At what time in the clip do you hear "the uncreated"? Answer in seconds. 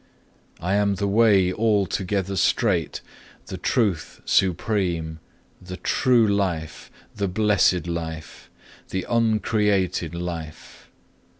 8.89-10.15